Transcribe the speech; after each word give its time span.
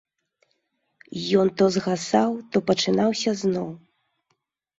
Ён 1.41 1.51
то 1.59 1.67
згасаў, 1.75 2.31
то 2.55 2.63
пачынаўся 2.71 3.29
зноў. 3.45 3.69